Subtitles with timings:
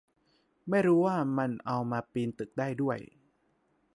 [0.69, 2.99] ไม่รู้ว่ามันเอามาปีนตึกได้ด้วย